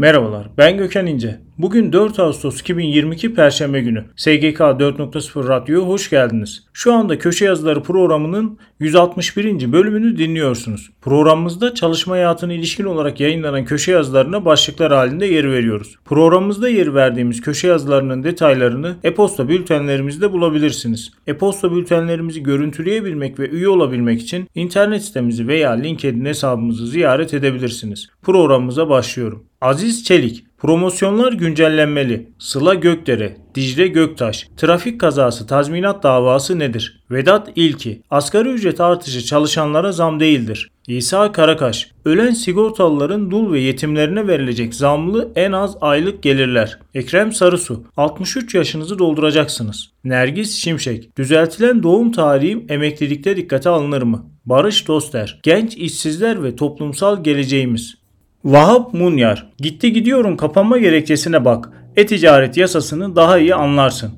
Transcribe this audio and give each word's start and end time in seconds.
Merhabalar, 0.00 0.48
ben 0.58 0.76
Gökhan 0.76 1.06
İnce. 1.06 1.40
Bugün 1.62 1.92
4 1.92 2.18
Ağustos 2.18 2.60
2022 2.60 3.34
Perşembe 3.34 3.80
günü. 3.80 4.04
SGK 4.16 4.60
4.0 4.60 5.48
Radyo'ya 5.48 5.86
hoş 5.86 6.10
geldiniz. 6.10 6.64
Şu 6.72 6.92
anda 6.92 7.18
Köşe 7.18 7.44
Yazıları 7.44 7.82
programının 7.82 8.58
161. 8.78 9.72
bölümünü 9.72 10.18
dinliyorsunuz. 10.18 10.90
Programımızda 11.02 11.74
çalışma 11.74 12.14
hayatına 12.14 12.52
ilişkin 12.52 12.84
olarak 12.84 13.20
yayınlanan 13.20 13.64
köşe 13.64 13.92
yazılarına 13.92 14.44
başlıklar 14.44 14.92
halinde 14.92 15.26
yer 15.26 15.52
veriyoruz. 15.52 15.96
Programımızda 16.04 16.68
yer 16.68 16.94
verdiğimiz 16.94 17.40
köşe 17.40 17.68
yazılarının 17.68 18.24
detaylarını 18.24 18.96
e-posta 19.04 19.48
bültenlerimizde 19.48 20.32
bulabilirsiniz. 20.32 21.10
E-posta 21.26 21.72
bültenlerimizi 21.72 22.42
görüntüleyebilmek 22.42 23.38
ve 23.38 23.48
üye 23.48 23.68
olabilmek 23.68 24.22
için 24.22 24.48
internet 24.54 25.04
sitemizi 25.04 25.48
veya 25.48 25.70
LinkedIn 25.70 26.24
hesabımızı 26.24 26.86
ziyaret 26.86 27.34
edebilirsiniz. 27.34 28.08
Programımıza 28.22 28.88
başlıyorum. 28.88 29.44
Aziz 29.60 30.04
Çelik, 30.04 30.44
promosyonlar 30.60 31.32
güncellenmeli. 31.32 32.28
Sıla 32.38 32.74
Gökdere, 32.74 33.36
Dicle 33.54 33.86
Göktaş, 33.86 34.48
trafik 34.56 35.00
kazası 35.00 35.46
tazminat 35.46 36.02
davası 36.02 36.58
nedir? 36.58 37.00
Vedat 37.10 37.48
İlki, 37.56 38.02
asgari 38.10 38.48
ücret 38.48 38.80
artışı 38.80 39.24
çalışanlara 39.24 39.92
zam 39.92 40.20
değildir. 40.20 40.70
İsa 40.86 41.32
Karakaş, 41.32 41.90
ölen 42.04 42.30
sigortalıların 42.30 43.30
dul 43.30 43.52
ve 43.52 43.60
yetimlerine 43.60 44.28
verilecek 44.28 44.74
zamlı 44.74 45.32
en 45.36 45.52
az 45.52 45.76
aylık 45.80 46.22
gelirler. 46.22 46.78
Ekrem 46.94 47.32
Sarısu, 47.32 47.84
63 47.96 48.54
yaşınızı 48.54 48.98
dolduracaksınız. 48.98 49.90
Nergis 50.04 50.56
Şimşek, 50.56 51.18
düzeltilen 51.18 51.82
doğum 51.82 52.12
tarihim 52.12 52.66
emeklilikte 52.68 53.36
dikkate 53.36 53.68
alınır 53.68 54.02
mı? 54.02 54.26
Barış 54.46 54.88
Doster, 54.88 55.40
genç 55.42 55.76
işsizler 55.76 56.42
ve 56.42 56.56
toplumsal 56.56 57.24
geleceğimiz. 57.24 57.99
Vahap 58.44 58.94
Munyar, 58.94 59.46
gitti 59.58 59.92
gidiyorum 59.92 60.36
kapanma 60.36 60.78
gerekçesine 60.78 61.44
bak. 61.44 61.68
E-ticaret 61.96 62.56
yasasını 62.56 63.16
daha 63.16 63.38
iyi 63.38 63.54
anlarsın. 63.54 64.12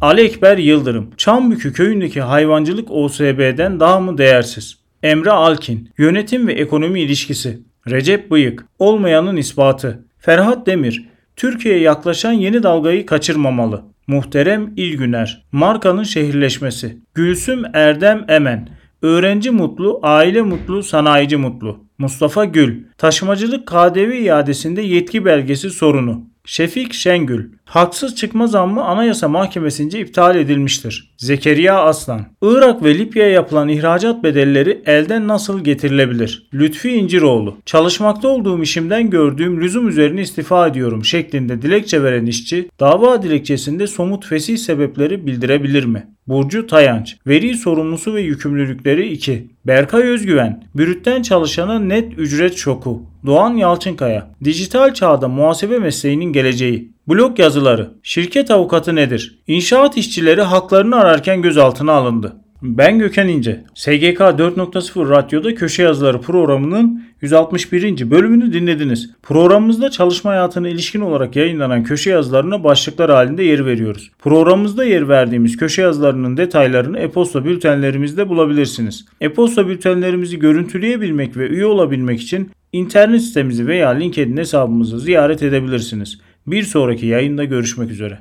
Ali 0.00 0.20
Ekber 0.20 0.58
Yıldırım, 0.58 1.10
Çambükü 1.16 1.72
köyündeki 1.72 2.20
hayvancılık 2.20 2.90
OSB'den 2.90 3.80
daha 3.80 4.00
mı 4.00 4.18
değersiz? 4.18 4.78
Emre 5.02 5.30
Alkin, 5.30 5.90
yönetim 5.98 6.46
ve 6.46 6.52
ekonomi 6.52 7.00
ilişkisi. 7.00 7.58
Recep 7.90 8.30
Bıyık, 8.30 8.66
olmayanın 8.78 9.36
ispatı. 9.36 10.04
Ferhat 10.18 10.66
Demir, 10.66 11.08
Türkiye'ye 11.36 11.80
yaklaşan 11.80 12.32
yeni 12.32 12.62
dalgayı 12.62 13.06
kaçırmamalı. 13.06 13.82
Muhterem 14.06 14.72
İlgüner, 14.76 15.42
markanın 15.52 16.02
şehirleşmesi. 16.02 16.98
Gülsüm 17.14 17.62
Erdem 17.74 18.24
Emen, 18.28 18.68
öğrenci 19.02 19.50
mutlu, 19.50 20.00
aile 20.02 20.42
mutlu, 20.42 20.82
sanayici 20.82 21.36
mutlu. 21.36 21.86
Mustafa 21.98 22.44
Gül, 22.44 22.84
taşımacılık 22.98 23.66
KDV 23.66 24.12
iadesinde 24.12 24.82
yetki 24.82 25.24
belgesi 25.24 25.70
sorunu. 25.70 26.24
Şefik 26.44 26.94
Şengül, 26.94 27.50
haksız 27.66 28.16
çıkma 28.16 28.46
zammı 28.46 28.84
Anayasa 28.84 29.28
Mahkemesi'nce 29.28 30.00
iptal 30.00 30.36
edilmiştir. 30.36 31.14
Zekeriya 31.16 31.82
Aslan, 31.82 32.26
Irak 32.42 32.84
ve 32.84 32.98
Libya'ya 32.98 33.30
yapılan 33.30 33.68
ihracat 33.68 34.22
bedelleri 34.22 34.82
elden 34.86 35.28
nasıl 35.28 35.64
getirilebilir? 35.64 36.48
Lütfi 36.54 36.90
İnciroğlu, 36.90 37.56
çalışmakta 37.66 38.28
olduğum 38.28 38.62
işimden 38.62 39.10
gördüğüm 39.10 39.60
lüzum 39.60 39.88
üzerine 39.88 40.20
istifa 40.20 40.66
ediyorum 40.66 41.04
şeklinde 41.04 41.62
dilekçe 41.62 42.02
veren 42.02 42.26
işçi, 42.26 42.68
dava 42.80 43.22
dilekçesinde 43.22 43.86
somut 43.86 44.26
fesih 44.26 44.56
sebepleri 44.58 45.26
bildirebilir 45.26 45.84
mi? 45.84 46.06
Burcu 46.26 46.66
Tayanç, 46.66 47.16
veri 47.26 47.54
sorumlusu 47.54 48.14
ve 48.14 48.20
yükümlülükleri 48.20 49.08
2. 49.08 49.46
Berkay 49.66 50.02
Özgüven, 50.02 50.64
bürütten 50.74 51.22
çalışana 51.22 51.78
net 51.78 52.18
ücret 52.18 52.56
şoku. 52.56 53.02
Doğan 53.26 53.54
Yalçınkaya, 53.54 54.30
dijital 54.44 54.94
çağda 54.94 55.28
muhasebe 55.28 55.78
mesleğinin 55.78 56.32
geleceği. 56.32 56.95
Blog 57.08 57.38
yazıları, 57.38 57.90
şirket 58.02 58.50
avukatı 58.50 58.94
nedir? 58.94 59.38
İnşaat 59.46 59.96
işçileri 59.96 60.42
haklarını 60.42 60.96
ararken 60.96 61.42
gözaltına 61.42 61.92
alındı. 61.92 62.36
Ben 62.62 62.98
Gökhan 62.98 63.28
İnce. 63.28 63.64
SGK 63.74 64.20
4.0 64.20 65.10
Radyo'da 65.10 65.54
Köşe 65.54 65.82
Yazıları 65.82 66.20
programının 66.20 67.02
161. 67.20 68.10
bölümünü 68.10 68.52
dinlediniz. 68.52 69.10
Programımızda 69.22 69.90
çalışma 69.90 70.30
hayatına 70.30 70.68
ilişkin 70.68 71.00
olarak 71.00 71.36
yayınlanan 71.36 71.84
köşe 71.84 72.10
yazılarına 72.10 72.64
başlıklar 72.64 73.10
halinde 73.10 73.42
yer 73.42 73.66
veriyoruz. 73.66 74.10
Programımızda 74.18 74.84
yer 74.84 75.08
verdiğimiz 75.08 75.56
köşe 75.56 75.82
yazılarının 75.82 76.36
detaylarını 76.36 76.98
e-posta 76.98 77.44
bültenlerimizde 77.44 78.28
bulabilirsiniz. 78.28 79.04
E-posta 79.20 79.68
bültenlerimizi 79.68 80.38
görüntüleyebilmek 80.38 81.36
ve 81.36 81.48
üye 81.48 81.66
olabilmek 81.66 82.20
için 82.20 82.50
internet 82.72 83.22
sitemizi 83.22 83.66
veya 83.66 83.88
LinkedIn 83.88 84.36
hesabımızı 84.36 85.00
ziyaret 85.00 85.42
edebilirsiniz. 85.42 86.18
Bir 86.46 86.62
sonraki 86.62 87.06
yayında 87.06 87.44
görüşmek 87.44 87.90
üzere. 87.90 88.18